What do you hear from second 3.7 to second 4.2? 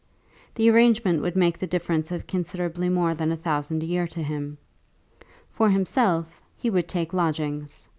a year